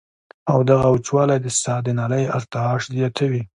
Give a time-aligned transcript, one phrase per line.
[0.51, 3.41] او دغه وچوالی د ساه د نالۍ ارتعاش زياتوي